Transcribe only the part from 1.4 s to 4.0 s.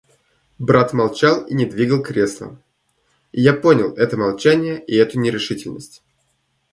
и не двигал кресла, и я понял